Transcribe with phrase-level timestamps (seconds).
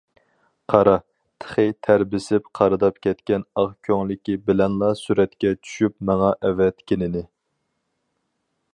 [0.73, 0.93] قارا،
[1.43, 7.27] تېخى تەر بېسىپ قارىداپ كەتكەن ئاق كۆڭلىكى بىلەنلا سۈرەتكە چۈشۈپ ماڭا ئەۋەتكىنىنى.